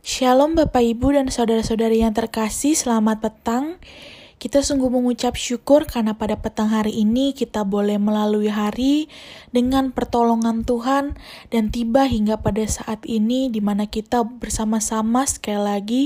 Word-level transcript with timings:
Shalom 0.00 0.56
Bapak 0.56 0.80
Ibu 0.80 1.12
dan 1.12 1.28
saudara-saudari 1.28 2.00
yang 2.00 2.16
terkasih, 2.16 2.72
selamat 2.72 3.20
petang. 3.20 3.76
Kita 4.40 4.64
sungguh 4.64 4.88
mengucap 4.88 5.36
syukur 5.36 5.84
karena 5.84 6.16
pada 6.16 6.40
petang 6.40 6.72
hari 6.72 7.04
ini 7.04 7.36
kita 7.36 7.68
boleh 7.68 8.00
melalui 8.00 8.48
hari 8.48 9.12
dengan 9.52 9.92
pertolongan 9.92 10.64
Tuhan 10.64 11.20
dan 11.52 11.68
tiba 11.68 12.08
hingga 12.08 12.40
pada 12.40 12.64
saat 12.64 13.04
ini 13.04 13.52
di 13.52 13.60
mana 13.60 13.92
kita 13.92 14.24
bersama-sama 14.24 15.28
sekali 15.28 15.60
lagi 15.60 16.02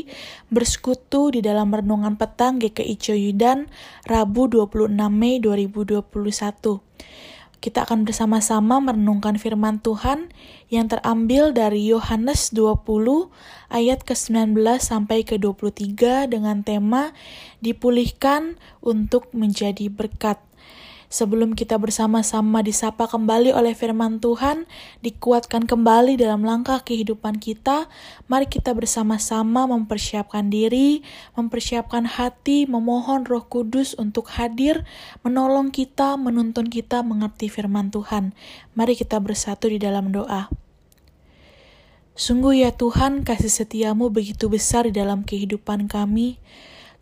bersekutu 0.51 1.31
di 1.31 1.39
dalam 1.39 1.71
renungan 1.71 2.19
petang 2.19 2.59
GKI 2.59 2.99
Coyudan 2.99 3.71
Rabu 4.11 4.51
26 4.51 4.91
Mei 4.91 5.39
2021. 5.39 6.03
Kita 7.65 7.89
akan 7.89 8.05
bersama-sama 8.05 8.77
merenungkan 8.77 9.41
firman 9.41 9.81
Tuhan 9.81 10.29
yang 10.69 10.85
terambil 10.93 11.57
dari 11.57 11.89
Yohanes 11.89 12.53
20 12.53 12.85
ayat 13.73 14.05
ke-19 14.05 14.53
sampai 14.85 15.25
ke-23 15.25 16.29
dengan 16.29 16.61
tema 16.61 17.17
dipulihkan 17.65 18.61
untuk 18.85 19.33
menjadi 19.33 19.89
berkat. 19.89 20.37
Sebelum 21.15 21.55
kita 21.55 21.79
bersama-sama 21.79 22.59
disapa 22.67 23.07
kembali 23.07 23.55
oleh 23.55 23.79
firman 23.79 24.19
Tuhan, 24.19 24.67
dikuatkan 24.99 25.63
kembali 25.63 26.19
dalam 26.19 26.43
langkah 26.43 26.83
kehidupan 26.83 27.39
kita, 27.39 27.87
mari 28.27 28.51
kita 28.51 28.75
bersama-sama 28.75 29.71
mempersiapkan 29.71 30.51
diri, 30.51 31.07
mempersiapkan 31.39 32.03
hati, 32.19 32.67
memohon 32.67 33.31
Roh 33.31 33.47
Kudus 33.47 33.95
untuk 33.95 34.27
hadir, 34.35 34.83
menolong 35.23 35.71
kita, 35.71 36.19
menuntun 36.19 36.67
kita 36.67 37.07
mengerti 37.07 37.47
firman 37.47 37.95
Tuhan. 37.95 38.35
Mari 38.75 38.99
kita 38.99 39.23
bersatu 39.23 39.71
di 39.71 39.79
dalam 39.79 40.11
doa. 40.11 40.51
Sungguh 42.19 42.67
ya 42.67 42.75
Tuhan, 42.75 43.23
kasih 43.23 43.55
setiamu 43.55 44.11
begitu 44.11 44.51
besar 44.51 44.91
di 44.91 44.99
dalam 44.99 45.23
kehidupan 45.23 45.87
kami. 45.87 46.43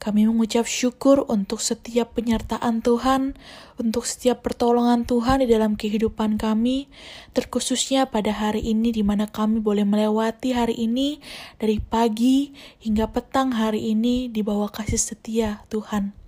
Kami 0.02 0.26
mengucap 0.26 0.66
syukur 0.66 1.22
untuk 1.30 1.62
setiap 1.62 2.18
penyertaan 2.18 2.82
Tuhan, 2.82 3.38
untuk 3.78 4.02
setiap 4.02 4.42
pertolongan 4.42 5.06
Tuhan 5.06 5.46
di 5.46 5.46
dalam 5.46 5.78
kehidupan 5.78 6.42
kami, 6.42 6.90
terkhususnya 7.38 8.10
pada 8.10 8.34
hari 8.34 8.66
ini 8.66 8.90
di 8.90 9.06
mana 9.06 9.30
kami 9.30 9.62
boleh 9.62 9.86
melewati 9.86 10.58
hari 10.58 10.74
ini 10.74 11.22
dari 11.62 11.78
pagi 11.78 12.50
hingga 12.82 13.14
petang 13.14 13.54
hari 13.54 13.94
ini 13.94 14.26
di 14.26 14.42
bawah 14.42 14.74
kasih 14.74 14.98
setia 14.98 15.62
Tuhan. 15.70 16.21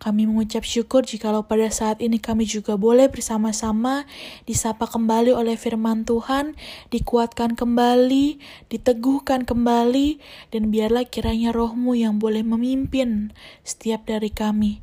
Kami 0.00 0.24
mengucap 0.24 0.64
syukur 0.64 1.04
jikalau 1.04 1.44
pada 1.44 1.68
saat 1.68 2.00
ini 2.00 2.16
kami 2.16 2.48
juga 2.48 2.80
boleh 2.80 3.12
bersama-sama 3.12 4.08
disapa 4.48 4.88
kembali 4.88 5.36
oleh 5.36 5.60
firman 5.60 6.08
Tuhan, 6.08 6.56
dikuatkan 6.88 7.52
kembali, 7.52 8.40
diteguhkan 8.72 9.44
kembali, 9.44 10.16
dan 10.56 10.72
biarlah 10.72 11.04
kiranya 11.04 11.52
rohmu 11.52 11.92
yang 11.92 12.16
boleh 12.16 12.40
memimpin 12.40 13.36
setiap 13.60 14.08
dari 14.08 14.32
kami 14.32 14.80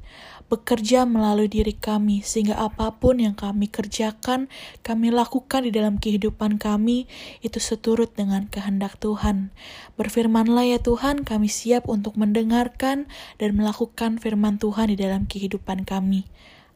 bekerja 0.48 1.04
melalui 1.04 1.52
diri 1.52 1.76
kami, 1.76 2.24
sehingga 2.24 2.56
apa 2.56 2.96
pun 2.96 3.20
yang 3.20 3.36
kami 3.36 3.68
kerjakan, 3.68 4.48
kami 4.80 5.12
lakukan 5.12 5.68
di 5.68 5.72
dalam 5.76 6.00
kehidupan 6.00 6.56
kami, 6.56 7.08
itu 7.44 7.60
seturut 7.60 8.16
dengan 8.16 8.48
kehendak 8.48 8.96
Tuhan. 9.00 9.52
Berfirmanlah 10.00 10.64
ya 10.64 10.80
Tuhan, 10.80 11.28
kami 11.28 11.52
siap 11.52 11.92
untuk 11.92 12.16
mendengarkan 12.16 13.12
dan 13.40 13.50
melakukan 13.60 14.24
firman 14.24 14.56
Tuhan 14.56 14.92
di 14.92 14.98
dalam 15.00 15.28
kehidupan 15.28 15.84
kami. 15.84 16.24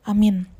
Amin. 0.04 0.52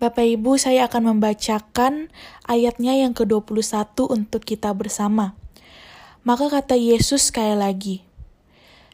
Bapak 0.00 0.24
Ibu, 0.24 0.56
saya 0.56 0.88
akan 0.88 1.16
membacakan 1.16 2.08
ayatnya 2.48 2.96
yang 2.96 3.12
ke-21 3.12 3.84
untuk 4.08 4.44
kita 4.48 4.72
bersama. 4.72 5.36
Maka 6.24 6.48
kata 6.48 6.76
Yesus 6.76 7.28
sekali 7.28 7.56
lagi, 7.56 7.96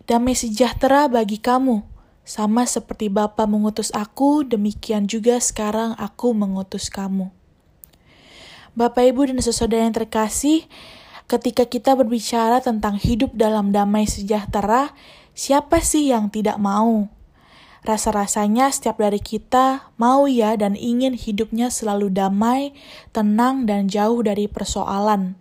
Damai 0.06 0.38
sejahtera 0.38 1.10
bagi 1.10 1.42
kamu, 1.42 1.82
sama 2.26 2.66
seperti 2.66 3.06
Bapa 3.06 3.46
mengutus 3.46 3.94
aku, 3.94 4.42
demikian 4.42 5.06
juga 5.06 5.38
sekarang 5.38 5.94
aku 5.94 6.34
mengutus 6.34 6.90
kamu. 6.90 7.30
Bapak, 8.74 9.08
Ibu, 9.14 9.30
dan 9.30 9.38
saudara 9.40 9.86
yang 9.86 9.94
terkasih, 9.94 10.66
ketika 11.30 11.64
kita 11.70 11.94
berbicara 11.94 12.58
tentang 12.58 12.98
hidup 12.98 13.30
dalam 13.32 13.70
damai 13.70 14.10
sejahtera, 14.10 14.90
siapa 15.38 15.78
sih 15.78 16.10
yang 16.10 16.26
tidak 16.28 16.58
mau? 16.58 17.06
Rasa-rasanya 17.86 18.74
setiap 18.74 18.98
dari 18.98 19.22
kita 19.22 19.94
mau 19.94 20.26
ya 20.26 20.58
dan 20.58 20.74
ingin 20.74 21.14
hidupnya 21.14 21.70
selalu 21.70 22.10
damai, 22.10 22.74
tenang, 23.14 23.70
dan 23.70 23.86
jauh 23.86 24.26
dari 24.26 24.50
persoalan. 24.50 25.38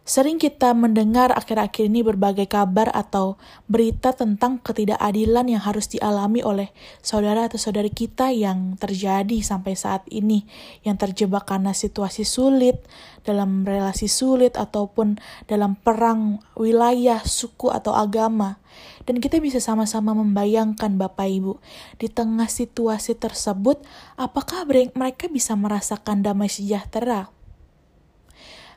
Sering 0.00 0.40
kita 0.40 0.72
mendengar 0.72 1.30
akhir-akhir 1.36 1.86
ini 1.86 2.00
berbagai 2.00 2.48
kabar 2.48 2.88
atau 2.90 3.36
berita 3.68 4.16
tentang 4.16 4.56
ketidakadilan 4.58 5.46
yang 5.46 5.62
harus 5.62 5.92
dialami 5.92 6.40
oleh 6.40 6.72
saudara 7.04 7.46
atau 7.46 7.60
saudari 7.60 7.92
kita 7.92 8.32
yang 8.32 8.80
terjadi 8.80 9.38
sampai 9.44 9.76
saat 9.76 10.02
ini, 10.08 10.48
yang 10.82 10.96
terjebak 10.96 11.44
karena 11.46 11.76
situasi 11.76 12.24
sulit, 12.24 12.80
dalam 13.22 13.62
relasi 13.62 14.08
sulit, 14.08 14.56
ataupun 14.56 15.20
dalam 15.46 15.76
perang 15.76 16.40
wilayah, 16.56 17.20
suku, 17.20 17.68
atau 17.68 17.92
agama. 17.92 18.56
Dan 19.04 19.20
kita 19.20 19.36
bisa 19.36 19.60
sama-sama 19.60 20.16
membayangkan 20.16 20.96
Bapak 20.96 21.28
Ibu, 21.28 21.60
di 22.00 22.08
tengah 22.08 22.48
situasi 22.48 23.20
tersebut, 23.20 23.84
apakah 24.16 24.64
mereka 24.66 25.28
bisa 25.28 25.54
merasakan 25.54 26.24
damai 26.24 26.48
sejahtera? 26.48 27.30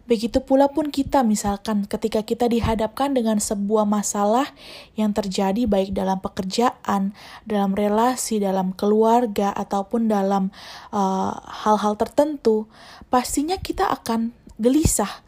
Begitu 0.03 0.43
pula 0.43 0.67
pun 0.67 0.91
kita 0.91 1.23
misalkan 1.23 1.87
ketika 1.87 2.27
kita 2.27 2.51
dihadapkan 2.51 3.15
dengan 3.15 3.39
sebuah 3.39 3.87
masalah 3.87 4.51
yang 4.99 5.15
terjadi 5.15 5.63
baik 5.63 5.95
dalam 5.95 6.19
pekerjaan, 6.19 7.15
dalam 7.47 7.71
relasi, 7.71 8.43
dalam 8.43 8.75
keluarga 8.75 9.55
ataupun 9.55 10.11
dalam 10.11 10.51
uh, 10.91 11.39
hal-hal 11.63 11.95
uh, 11.95 11.99
tertentu, 12.03 12.67
pastinya 13.07 13.55
kita 13.55 13.87
akan 13.87 14.35
gelisah. 14.59 15.23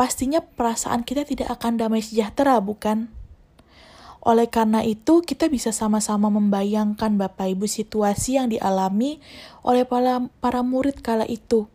Pastinya 0.00 0.40
perasaan 0.40 1.04
kita 1.04 1.28
tidak 1.28 1.52
akan 1.52 1.76
damai 1.76 2.00
sejahtera, 2.00 2.56
bukan? 2.60 3.12
Oleh 4.24 4.48
karena 4.48 4.80
itu, 4.80 5.24
kita 5.24 5.48
bisa 5.52 5.72
sama-sama 5.76 6.32
membayangkan 6.32 7.16
Bapak 7.16 7.52
Ibu 7.52 7.64
situasi 7.68 8.40
yang 8.40 8.52
dialami 8.52 9.20
oleh 9.64 9.88
para, 9.88 10.24
para 10.40 10.60
murid 10.60 11.00
kala 11.00 11.24
itu 11.28 11.68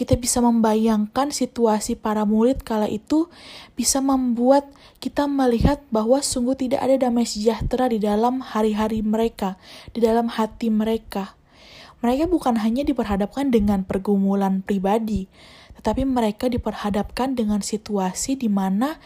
kita 0.00 0.16
bisa 0.16 0.40
membayangkan 0.40 1.28
situasi 1.28 1.92
para 1.92 2.24
murid 2.24 2.64
kala 2.64 2.88
itu 2.88 3.28
bisa 3.76 4.00
membuat 4.00 4.64
kita 4.96 5.28
melihat 5.28 5.84
bahwa 5.92 6.24
sungguh 6.24 6.56
tidak 6.56 6.80
ada 6.80 6.96
damai 6.96 7.28
sejahtera 7.28 7.84
di 7.92 8.00
dalam 8.00 8.40
hari-hari 8.40 9.04
mereka, 9.04 9.60
di 9.92 10.00
dalam 10.00 10.32
hati 10.32 10.72
mereka. 10.72 11.36
Mereka 12.00 12.32
bukan 12.32 12.56
hanya 12.64 12.80
diperhadapkan 12.80 13.52
dengan 13.52 13.84
pergumulan 13.84 14.64
pribadi, 14.64 15.28
tetapi 15.76 16.08
mereka 16.08 16.48
diperhadapkan 16.48 17.36
dengan 17.36 17.60
situasi 17.60 18.40
di 18.40 18.48
mana 18.48 18.96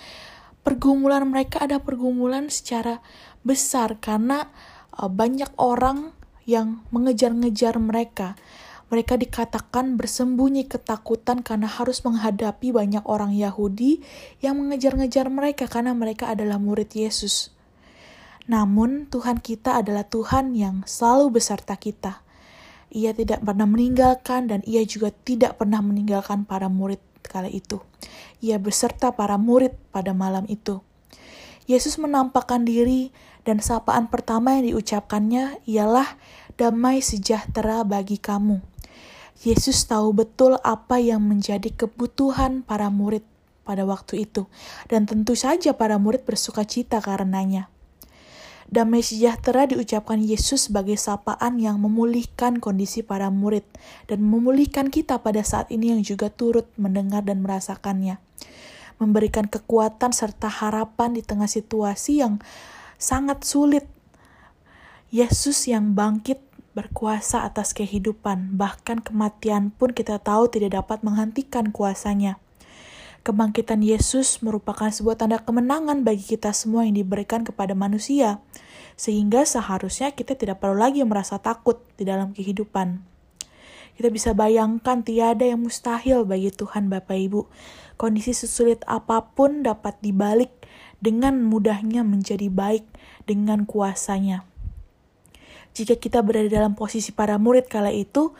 pergumulan 0.62 1.27
mereka 1.27 1.66
ada 1.66 1.83
pergumulan 1.83 2.54
secara 2.54 3.03
besar 3.43 3.99
karena 3.99 4.47
uh, 4.94 5.10
banyak 5.10 5.50
orang 5.59 6.15
yang 6.47 6.87
mengejar-ngejar 6.94 7.83
mereka 7.83 8.38
mereka 8.93 9.17
dikatakan 9.17 9.97
bersembunyi 9.97 10.69
ketakutan 10.69 11.41
karena 11.41 11.67
harus 11.67 12.05
menghadapi 12.05 12.71
banyak 12.71 13.03
orang 13.09 13.33
Yahudi 13.33 14.05
yang 14.45 14.61
mengejar-ngejar 14.61 15.33
mereka 15.33 15.65
karena 15.65 15.97
mereka 15.97 16.28
adalah 16.31 16.61
murid 16.61 16.93
Yesus. 16.93 17.55
Namun, 18.45 19.09
Tuhan 19.09 19.41
kita 19.41 19.81
adalah 19.81 20.05
Tuhan 20.05 20.53
yang 20.53 20.84
selalu 20.84 21.41
beserta 21.41 21.81
kita. 21.81 22.21
Ia 22.93 23.17
tidak 23.17 23.41
pernah 23.41 23.65
meninggalkan, 23.65 24.53
dan 24.53 24.61
Ia 24.69 24.84
juga 24.84 25.09
tidak 25.11 25.56
pernah 25.56 25.81
meninggalkan 25.81 26.45
para 26.45 26.69
murid 26.69 27.01
kala 27.25 27.49
itu. 27.49 27.81
Ia 28.45 28.61
beserta 28.61 29.16
para 29.16 29.41
murid 29.41 29.72
pada 29.89 30.13
malam 30.13 30.45
itu. 30.53 30.84
Yesus 31.65 31.97
menampakkan 31.97 32.69
diri, 32.69 33.16
dan 33.48 33.65
sapaan 33.65 34.13
pertama 34.13 34.60
yang 34.60 34.77
diucapkannya 34.77 35.65
ialah 35.65 36.21
"damai 36.60 37.01
sejahtera 37.01 37.80
bagi 37.89 38.21
kamu". 38.21 38.73
Yesus 39.42 39.91
tahu 39.91 40.15
betul 40.15 40.60
apa 40.63 41.03
yang 41.03 41.25
menjadi 41.27 41.75
kebutuhan 41.75 42.63
para 42.63 42.86
murid 42.92 43.27
pada 43.66 43.83
waktu 43.83 44.28
itu, 44.28 44.47
dan 44.86 45.09
tentu 45.09 45.34
saja 45.34 45.75
para 45.75 45.98
murid 45.98 46.22
bersuka 46.22 46.63
cita 46.63 47.01
karenanya. 47.03 47.72
Damai 48.65 49.04
sejahtera 49.04 49.69
diucapkan 49.69 50.16
Yesus 50.25 50.72
sebagai 50.72 50.97
sapaan 50.97 51.60
yang 51.60 51.77
memulihkan 51.81 52.65
kondisi 52.65 53.04
para 53.04 53.28
murid 53.28 53.65
dan 54.09 54.25
memulihkan 54.25 54.89
kita 54.89 55.21
pada 55.21 55.45
saat 55.45 55.69
ini 55.69 55.92
yang 55.92 56.01
juga 56.01 56.33
turut 56.33 56.65
mendengar 56.80 57.21
dan 57.21 57.45
merasakannya. 57.45 58.16
Memberikan 58.97 59.51
kekuatan 59.51 60.16
serta 60.16 60.48
harapan 60.48 61.13
di 61.13 61.21
tengah 61.21 61.51
situasi 61.51 62.25
yang 62.25 62.41
sangat 62.97 63.45
sulit. 63.45 63.84
Yesus 65.15 65.71
yang 65.71 65.95
bangkit 65.95 66.43
berkuasa 66.74 67.47
atas 67.47 67.71
kehidupan, 67.72 68.59
bahkan 68.59 68.98
kematian 68.98 69.71
pun 69.71 69.94
kita 69.94 70.18
tahu 70.18 70.50
tidak 70.50 70.82
dapat 70.82 71.06
menghentikan 71.06 71.71
kuasanya. 71.71 72.42
Kebangkitan 73.24 73.80
Yesus 73.80 74.44
merupakan 74.44 74.92
sebuah 74.92 75.16
tanda 75.16 75.41
kemenangan 75.41 76.04
bagi 76.04 76.36
kita 76.36 76.53
semua 76.53 76.84
yang 76.84 77.00
diberikan 77.00 77.41
kepada 77.41 77.72
manusia, 77.72 78.44
sehingga 79.00 79.48
seharusnya 79.48 80.12
kita 80.12 80.36
tidak 80.36 80.60
perlu 80.60 80.76
lagi 80.76 81.00
merasa 81.06 81.41
takut 81.41 81.80
di 81.97 82.04
dalam 82.04 82.36
kehidupan. 82.36 83.00
Kita 83.94 84.10
bisa 84.10 84.34
bayangkan 84.34 85.06
tiada 85.06 85.47
yang 85.47 85.62
mustahil 85.62 86.27
bagi 86.27 86.50
Tuhan 86.50 86.91
Bapak 86.91 87.15
Ibu. 87.15 87.47
Kondisi 87.94 88.34
sesulit 88.34 88.82
apa 88.91 89.22
pun 89.32 89.62
dapat 89.62 89.94
dibalik 90.03 90.50
dengan 90.98 91.38
mudahnya 91.47 92.03
menjadi 92.03 92.50
baik 92.50 92.84
dengan 93.24 93.62
kuasanya. 93.65 94.42
Jika 95.74 95.98
kita 95.98 96.22
berada 96.22 96.47
dalam 96.47 96.78
posisi 96.78 97.10
para 97.10 97.34
murid 97.34 97.66
kala 97.66 97.91
itu, 97.91 98.30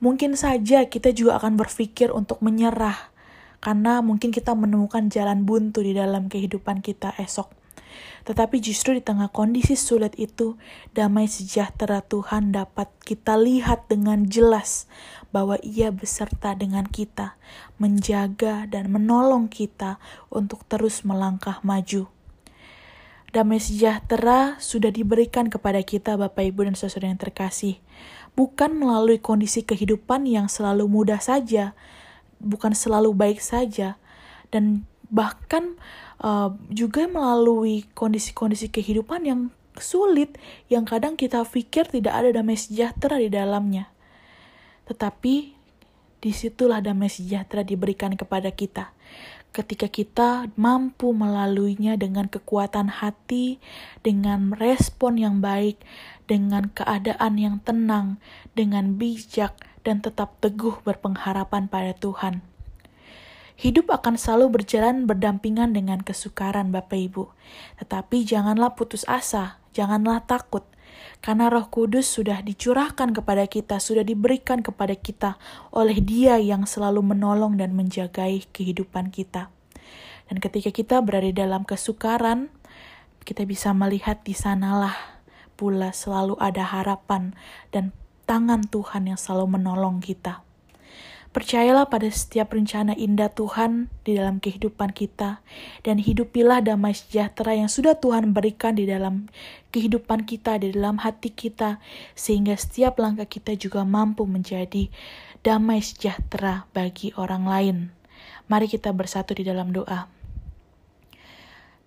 mungkin 0.00 0.32
saja 0.34 0.88
kita 0.88 1.12
juga 1.12 1.36
akan 1.36 1.60
berpikir 1.60 2.08
untuk 2.08 2.40
menyerah 2.40 3.12
karena 3.60 4.04
mungkin 4.04 4.28
kita 4.28 4.52
menemukan 4.52 5.08
jalan 5.08 5.48
buntu 5.48 5.80
di 5.80 5.96
dalam 5.96 6.28
kehidupan 6.28 6.84
kita 6.84 7.16
esok. 7.16 7.48
Tetapi 8.24 8.56
justru 8.64 8.96
di 8.96 9.02
tengah 9.04 9.28
kondisi 9.28 9.76
sulit 9.76 10.16
itu, 10.16 10.56
damai 10.96 11.28
sejahtera 11.28 12.00
Tuhan 12.00 12.56
dapat 12.56 12.88
kita 13.04 13.36
lihat 13.36 13.84
dengan 13.92 14.24
jelas 14.24 14.88
bahwa 15.28 15.60
Ia 15.60 15.92
beserta 15.92 16.56
dengan 16.56 16.88
kita, 16.88 17.36
menjaga 17.76 18.64
dan 18.64 18.88
menolong 18.88 19.52
kita 19.52 20.00
untuk 20.32 20.64
terus 20.64 21.04
melangkah 21.04 21.60
maju. 21.60 22.13
Damai 23.34 23.58
sejahtera 23.58 24.54
sudah 24.62 24.94
diberikan 24.94 25.50
kepada 25.50 25.82
kita, 25.82 26.14
Bapak, 26.14 26.54
Ibu, 26.54 26.70
dan 26.70 26.78
saudara 26.78 27.10
yang 27.10 27.18
terkasih, 27.18 27.82
bukan 28.38 28.78
melalui 28.78 29.18
kondisi 29.18 29.66
kehidupan 29.66 30.22
yang 30.30 30.46
selalu 30.46 30.86
mudah 30.86 31.18
saja, 31.18 31.74
bukan 32.38 32.78
selalu 32.78 33.10
baik 33.10 33.42
saja 33.42 33.98
dan 34.54 34.86
bahkan 35.10 35.74
uh, 36.22 36.54
juga 36.70 37.10
melalui 37.10 37.90
kondisi-kondisi 37.98 38.70
kehidupan 38.70 39.26
yang 39.26 39.40
sulit 39.74 40.38
yang 40.70 40.86
kadang 40.86 41.18
kita 41.18 41.42
pikir 41.42 41.90
tidak 41.90 42.14
ada 42.14 42.30
damai 42.30 42.54
sejahtera 42.54 43.18
di 43.18 43.30
dalamnya. 43.34 43.90
Tetapi 44.86 45.34
di 46.22 46.30
situlah 46.32 46.80
damai 46.80 47.10
sejahtera 47.10 47.66
diberikan 47.66 48.14
kepada 48.14 48.48
kita. 48.54 48.94
Ketika 49.54 49.86
kita 49.86 50.50
mampu 50.58 51.14
melaluinya 51.14 51.94
dengan 51.94 52.26
kekuatan 52.26 52.90
hati, 52.90 53.62
dengan 54.02 54.50
respon 54.50 55.14
yang 55.14 55.38
baik, 55.38 55.78
dengan 56.26 56.74
keadaan 56.74 57.38
yang 57.38 57.62
tenang, 57.62 58.18
dengan 58.58 58.98
bijak, 58.98 59.54
dan 59.86 60.02
tetap 60.02 60.34
teguh 60.42 60.82
berpengharapan 60.82 61.70
pada 61.70 61.94
Tuhan. 61.94 62.42
Hidup 63.54 63.94
akan 63.94 64.18
selalu 64.18 64.58
berjalan 64.58 65.06
berdampingan 65.06 65.70
dengan 65.70 66.02
kesukaran 66.02 66.74
Bapak 66.74 66.98
Ibu. 66.98 67.30
Tetapi 67.78 68.26
janganlah 68.26 68.74
putus 68.74 69.06
asa, 69.06 69.62
janganlah 69.70 70.26
takut. 70.26 70.66
Karena 71.24 71.48
roh 71.48 71.66
kudus 71.68 72.06
sudah 72.08 72.44
dicurahkan 72.44 73.12
kepada 73.16 73.48
kita, 73.48 73.80
sudah 73.80 74.04
diberikan 74.04 74.60
kepada 74.60 74.94
kita 74.94 75.40
oleh 75.72 75.98
dia 75.98 76.36
yang 76.38 76.68
selalu 76.68 77.02
menolong 77.02 77.56
dan 77.56 77.72
menjagai 77.72 78.46
kehidupan 78.52 79.10
kita. 79.10 79.48
Dan 80.28 80.40
ketika 80.40 80.72
kita 80.72 81.00
berada 81.04 81.28
dalam 81.32 81.68
kesukaran, 81.68 82.48
kita 83.24 83.48
bisa 83.48 83.72
melihat 83.72 84.20
di 84.24 84.36
sanalah 84.36 84.96
pula 85.54 85.94
selalu 85.94 86.36
ada 86.42 86.64
harapan 86.66 87.32
dan 87.72 87.94
tangan 88.28 88.64
Tuhan 88.68 89.08
yang 89.08 89.20
selalu 89.20 89.60
menolong 89.60 90.00
kita. 90.00 90.44
Percayalah 91.34 91.90
pada 91.90 92.06
setiap 92.14 92.54
rencana 92.54 92.94
indah 92.94 93.26
Tuhan 93.26 93.90
di 94.06 94.14
dalam 94.14 94.38
kehidupan 94.38 94.94
kita, 94.94 95.42
dan 95.82 95.98
hidupilah 95.98 96.62
damai 96.62 96.94
sejahtera 96.94 97.58
yang 97.58 97.66
sudah 97.66 97.98
Tuhan 97.98 98.30
berikan 98.30 98.78
di 98.78 98.86
dalam 98.86 99.26
kehidupan 99.74 100.30
kita, 100.30 100.62
di 100.62 100.70
dalam 100.70 101.02
hati 101.02 101.34
kita, 101.34 101.82
sehingga 102.14 102.54
setiap 102.54 103.02
langkah 103.02 103.26
kita 103.26 103.58
juga 103.58 103.82
mampu 103.82 104.30
menjadi 104.30 104.86
damai 105.42 105.82
sejahtera 105.82 106.70
bagi 106.70 107.10
orang 107.18 107.50
lain. 107.50 107.76
Mari 108.46 108.70
kita 108.70 108.94
bersatu 108.94 109.34
di 109.34 109.42
dalam 109.42 109.74
doa. 109.74 110.06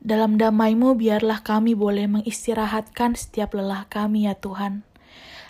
Dalam 0.03 0.35
damaimu 0.35 0.99
biarlah 0.99 1.39
kami 1.39 1.71
boleh 1.71 2.03
mengistirahatkan 2.11 3.15
setiap 3.15 3.55
lelah 3.55 3.87
kami 3.87 4.27
ya 4.27 4.35
Tuhan. 4.35 4.83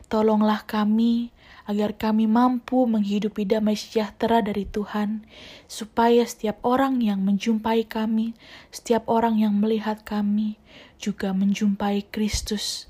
Tolonglah 0.08 0.64
kami 0.70 1.36
agar 1.68 2.00
kami 2.00 2.32
mampu 2.32 2.88
menghidupi 2.88 3.44
damai 3.44 3.76
sejahtera 3.76 4.40
dari 4.40 4.64
Tuhan, 4.64 5.28
supaya 5.68 6.24
setiap 6.24 6.64
orang 6.64 7.04
yang 7.04 7.22
menjumpai 7.28 7.84
kami, 7.84 8.32
setiap 8.72 9.06
orang 9.12 9.36
yang 9.44 9.60
melihat 9.60 10.02
kami, 10.08 10.56
juga 10.96 11.36
menjumpai 11.36 12.08
Kristus. 12.08 12.88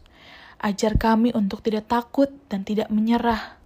Ajar 0.61 0.95
kami 1.01 1.33
untuk 1.33 1.65
tidak 1.65 1.89
takut 1.89 2.29
dan 2.53 2.61
tidak 2.61 2.93
menyerah, 2.93 3.57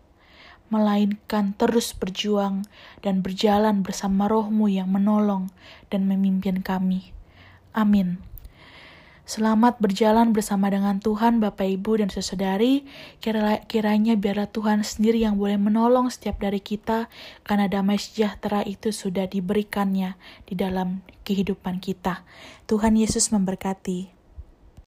melainkan 0.72 1.52
terus 1.60 1.92
berjuang 1.92 2.64
dan 3.04 3.20
berjalan 3.20 3.84
bersama 3.84 4.32
rohmu 4.32 4.72
yang 4.72 4.88
menolong 4.88 5.52
dan 5.92 6.08
memimpin 6.08 6.64
kami. 6.64 7.12
Amin. 7.76 8.31
Selamat 9.32 9.80
berjalan 9.80 10.36
bersama 10.36 10.68
dengan 10.68 11.00
Tuhan, 11.00 11.40
Bapak, 11.40 11.64
Ibu, 11.64 12.04
dan 12.04 12.12
sesedari. 12.12 12.84
Kiranya 13.24 14.20
biarlah 14.20 14.52
Tuhan 14.52 14.84
sendiri 14.84 15.24
yang 15.24 15.40
boleh 15.40 15.56
menolong 15.56 16.12
setiap 16.12 16.44
dari 16.44 16.60
kita, 16.60 17.08
karena 17.48 17.72
damai 17.72 17.96
sejahtera 17.96 18.60
itu 18.68 18.92
sudah 18.92 19.32
diberikannya 19.32 20.20
di 20.44 20.60
dalam 20.60 21.00
kehidupan 21.24 21.80
kita. 21.80 22.28
Tuhan 22.68 23.00
Yesus 23.00 23.32
memberkati. 23.32 24.20